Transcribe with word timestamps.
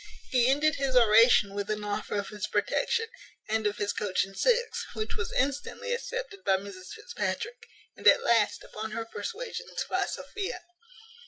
He 0.31 0.47
ended 0.49 0.77
his 0.77 0.95
oration 0.95 1.53
with 1.53 1.69
an 1.69 1.83
offer 1.83 2.15
of 2.17 2.29
his 2.29 2.47
protection, 2.47 3.05
and 3.47 3.67
of 3.67 3.77
his 3.77 3.93
coach 3.93 4.23
and 4.25 4.35
six, 4.35 4.83
which 4.95 5.15
was 5.15 5.31
instantly 5.31 5.93
accepted 5.93 6.43
by 6.43 6.57
Mrs 6.57 6.87
Fitzpatrick, 6.93 7.67
and 7.95 8.07
at 8.07 8.23
last, 8.23 8.63
upon 8.63 8.93
her 8.93 9.05
persuasions, 9.05 9.85
by 9.87 10.07
Sophia. 10.07 10.63